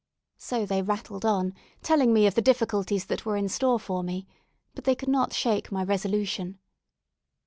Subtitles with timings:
[0.39, 1.53] So they rattled on,
[1.83, 4.25] telling me of the difficulties that were in store for me.
[4.73, 6.57] But they could not shake my resolution.